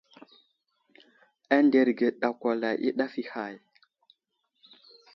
Anderge 1.57 2.07
ɗakwala 2.19 2.69
i 2.87 2.89
ɗaf 2.97 3.13
i 3.21 3.23
hay. 3.31 3.55